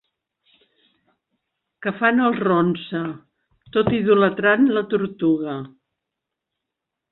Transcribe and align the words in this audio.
Que 1.85 1.93
fan 1.99 2.23
el 2.29 2.39
ronsa, 2.39 3.03
tot 3.77 3.93
idolatrant 3.99 4.67
la 4.79 4.85
tortuga. 4.97 5.57